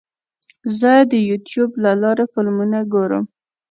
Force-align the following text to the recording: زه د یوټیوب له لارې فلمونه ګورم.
زه 0.79 0.91
د 1.11 1.13
یوټیوب 1.29 1.71
له 1.83 1.91
لارې 2.01 2.25
فلمونه 2.33 2.77
ګورم. 2.93 3.23